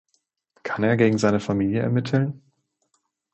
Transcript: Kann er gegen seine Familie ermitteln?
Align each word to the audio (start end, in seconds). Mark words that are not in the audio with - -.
Kann 0.63 0.83
er 0.83 0.97
gegen 0.97 1.19
seine 1.19 1.39
Familie 1.39 1.81
ermitteln? 1.83 2.41